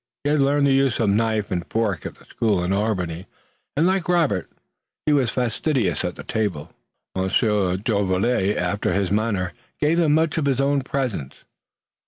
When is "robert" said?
4.09-4.49